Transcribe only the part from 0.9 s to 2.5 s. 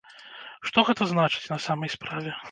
значыць на самай справе?